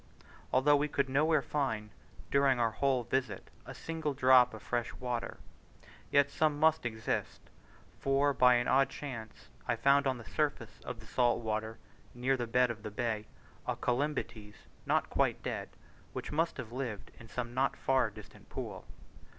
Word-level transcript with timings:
Although 0.51 0.77
we 0.77 0.87
could 0.87 1.09
nowhere 1.09 1.43
find, 1.43 1.91
during 2.31 2.57
our 2.59 2.71
whole 2.71 3.03
visit, 3.03 3.49
a 3.67 3.75
single 3.75 4.15
drop 4.15 4.51
of 4.55 4.63
fresh 4.63 4.91
water, 4.95 5.37
yet 6.11 6.31
some 6.31 6.59
must 6.59 6.87
exist; 6.87 7.39
for 7.99 8.33
by 8.33 8.55
an 8.55 8.67
odd 8.67 8.89
chance 8.89 9.49
I 9.67 9.75
found 9.75 10.07
on 10.07 10.17
the 10.17 10.25
surface 10.25 10.79
of 10.83 11.01
the 11.01 11.05
salt 11.05 11.41
water, 11.43 11.77
near 12.15 12.35
the 12.35 12.49
head 12.51 12.71
of 12.71 12.81
the 12.81 12.89
bay, 12.89 13.27
a 13.67 13.75
Colymbetes 13.75 14.55
not 14.87 15.11
quite 15.11 15.43
dead, 15.43 15.69
which 16.13 16.31
must 16.31 16.57
have 16.57 16.71
lived 16.71 17.11
in 17.19 17.27
some 17.27 17.53
not 17.53 17.77
far 17.77 18.09
distant 18.09 18.49
pool. 18.49 18.87